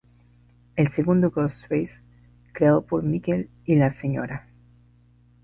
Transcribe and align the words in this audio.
El 0.77 0.87
segundo 0.87 1.29
Ghostface, 1.29 2.01
creado 2.53 2.81
por 2.83 3.03
Mickey 3.03 3.51
y 3.65 3.75
la 3.75 3.91
Sra. 3.91 4.47